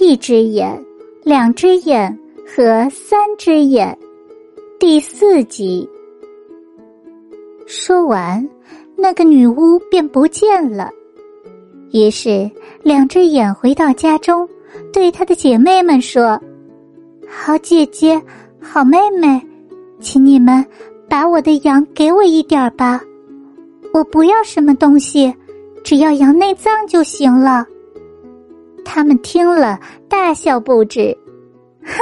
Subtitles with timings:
[0.00, 0.84] 一只眼、
[1.22, 3.96] 两只眼和三只眼，
[4.78, 5.88] 第四集。
[7.66, 8.46] 说完，
[8.96, 10.90] 那个女巫便不见了。
[11.92, 12.50] 于是，
[12.82, 14.48] 两只眼回到家中，
[14.92, 16.40] 对她的姐妹们说
[17.28, 18.20] ：“好姐姐，
[18.60, 19.40] 好妹妹，
[20.00, 20.64] 请你们
[21.08, 23.00] 把我的羊给我一点吧。
[23.92, 25.32] 我不要什么东西，
[25.84, 27.64] 只要羊内脏就行了。”
[28.84, 29.78] 他们听了，
[30.08, 31.16] 大笑不止。
[31.82, 31.92] 哼，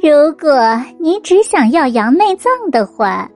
[0.02, 0.58] 如果
[0.98, 3.28] 你只想要羊内脏的话，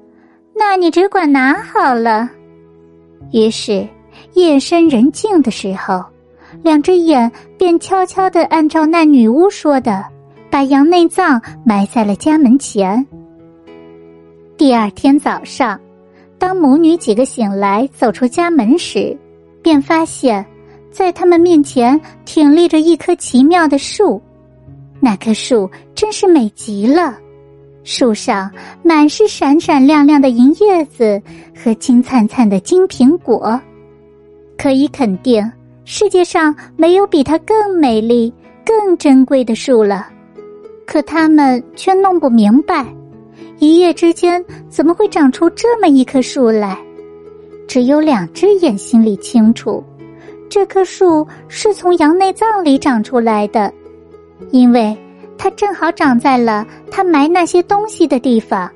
[0.54, 2.30] 那你只管拿好了。
[3.32, 3.86] 于是，
[4.34, 6.02] 夜深人静的时候，
[6.62, 10.04] 两只眼便悄悄的按照那女巫说的，
[10.50, 13.04] 把羊内脏埋在了家门前。
[14.56, 15.78] 第二天早上，
[16.38, 19.16] 当母女几个醒来，走出家门时，
[19.62, 20.44] 便发现。
[20.94, 24.22] 在他们面前挺立着一棵奇妙的树，
[25.00, 27.18] 那棵树真是美极了。
[27.82, 28.48] 树上
[28.84, 31.20] 满是闪闪亮亮的银叶子
[31.52, 33.60] 和金灿灿的金苹果，
[34.56, 35.44] 可以肯定
[35.84, 38.32] 世界上没有比它更美丽、
[38.64, 40.06] 更珍贵的树了。
[40.86, 42.86] 可他们却弄不明白，
[43.58, 46.78] 一夜之间怎么会长出这么一棵树来？
[47.66, 49.82] 只有两只眼心里清楚。
[50.54, 53.74] 这棵树是从羊内脏里长出来的，
[54.52, 54.96] 因为
[55.36, 58.70] 它正好长在了他埋那些东西的地方。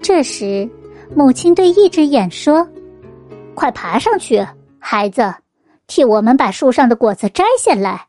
[0.00, 0.66] 这时，
[1.14, 2.66] 母亲对一只眼说
[3.54, 4.42] ：“快爬上去，
[4.78, 5.34] 孩子，
[5.86, 8.06] 替我们把树上的果子摘下来。”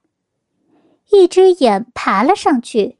[1.11, 2.95] 一只眼爬了上去，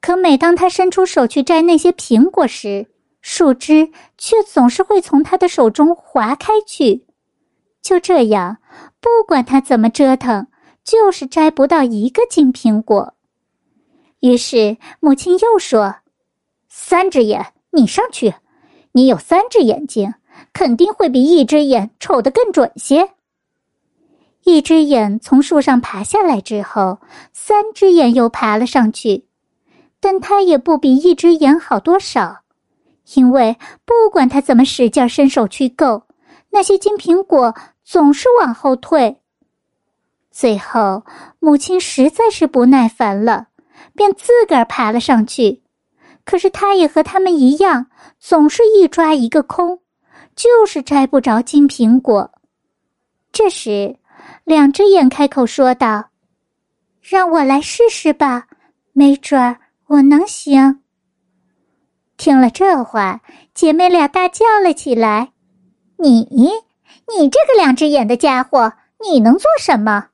[0.00, 2.86] 可每当他伸出手去摘那些苹果时，
[3.20, 7.04] 树枝却总是会从他的手中滑开去。
[7.88, 8.58] 就这样，
[9.00, 10.46] 不管他怎么折腾，
[10.84, 13.14] 就是摘不到一个金苹果。
[14.20, 15.94] 于是母亲又说
[16.68, 18.34] ：“三只眼，你上去，
[18.92, 20.12] 你有三只眼睛，
[20.52, 23.12] 肯定会比一只眼瞅得更准些。”
[24.44, 26.98] 一只眼从树上爬下来之后，
[27.32, 29.24] 三只眼又爬了上去，
[29.98, 32.40] 但他也不比一只眼好多少，
[33.14, 36.02] 因为不管他怎么使劲伸手去够，
[36.50, 37.54] 那些金苹果。
[37.90, 39.22] 总是往后退，
[40.30, 41.02] 最后
[41.38, 43.48] 母亲实在是不耐烦了，
[43.94, 45.62] 便自个儿爬了上去。
[46.22, 47.86] 可是她也和他们一样，
[48.20, 49.80] 总是一抓一个空，
[50.36, 52.30] 就是摘不着金苹果。
[53.32, 53.96] 这时，
[54.44, 56.10] 两只眼开口说道
[57.00, 58.48] ：“让我来试试吧，
[58.92, 59.56] 没准儿
[59.86, 60.82] 我能行。”
[62.18, 63.22] 听了这话，
[63.54, 65.32] 姐妹俩大叫了起来
[65.96, 66.50] ：“你！”
[67.08, 68.72] 你这个两只眼的家伙，
[69.08, 70.06] 你能做什么？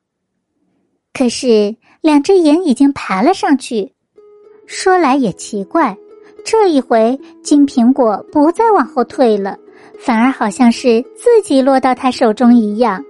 [1.12, 3.92] 可是两只眼已经爬了上去。
[4.66, 5.96] 说来也奇怪，
[6.44, 9.56] 这一回金苹果不再往后退了，
[9.98, 13.04] 反而好像是自己落到他手中一样。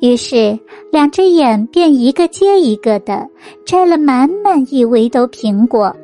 [0.00, 0.58] 于是
[0.90, 3.28] 两只眼便一个接一个的
[3.64, 5.94] 摘了满满一围兜苹果。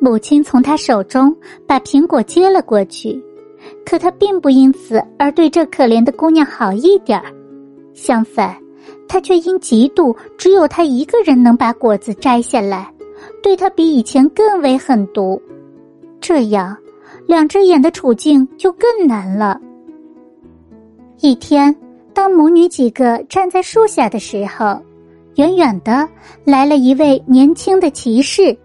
[0.00, 1.34] 母亲从他手中
[1.66, 3.22] 把苹果接了过去。
[3.86, 7.32] 可他并不因此而对这可怜的姑娘好一点儿，
[7.94, 8.54] 相反，
[9.06, 12.92] 他却因嫉妒只有他一个人能把果子摘下来，
[13.40, 15.40] 对他比以前更为狠毒。
[16.20, 16.76] 这样，
[17.26, 19.60] 两只眼的处境就更难了。
[21.20, 21.74] 一天，
[22.12, 24.76] 当母女几个站在树下的时候，
[25.36, 26.08] 远远的
[26.44, 28.56] 来了一位年轻的骑士。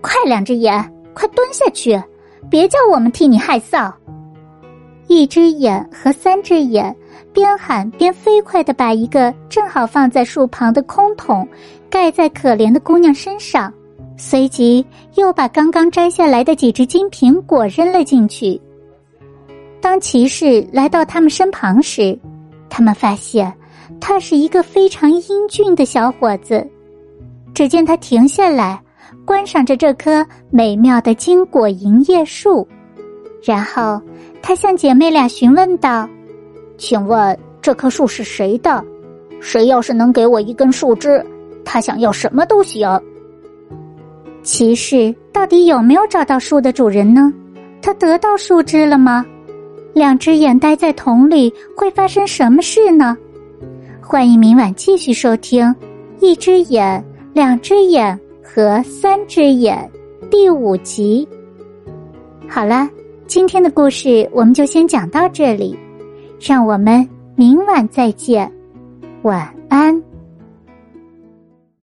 [0.00, 0.72] 快，两只眼，
[1.14, 2.00] 快蹲下去，
[2.48, 3.92] 别叫我们替你害臊。
[5.10, 6.94] 一只眼和三只眼
[7.32, 11.46] 边喊边飞快的把一个正好放在树旁的空桶
[11.90, 13.74] 盖在可怜的姑娘身上，
[14.16, 18.60] 随即又把刚刚摘下来的几只金苹果扔了进去。
[19.80, 22.16] 当骑士来到他们身旁时，
[22.68, 23.52] 他们发现
[24.00, 26.64] 他是一个非常英俊的小伙子。
[27.52, 28.80] 只见他停下来，
[29.24, 32.64] 观赏着这棵美妙的金果银叶树，
[33.42, 34.00] 然后。
[34.42, 36.08] 他向姐妹俩询问道
[36.76, 38.84] ：“请问这棵树是谁的？
[39.40, 41.24] 谁要是能给我一根树枝，
[41.64, 42.88] 他想要什么都行。”
[44.42, 47.32] 骑士到底有没有找到树的主人呢？
[47.82, 49.24] 他得到树枝了吗？
[49.92, 53.16] 两只眼待在桶里会发生什么事呢？
[54.00, 55.64] 欢迎明晚继续收听
[56.20, 59.88] 《一只眼、两只眼和三只眼》
[60.28, 61.28] 第五集。
[62.48, 62.88] 好了。
[63.30, 65.78] 今天的故事我们就先讲到这里，
[66.40, 68.52] 让我们明晚再见，
[69.22, 70.02] 晚安。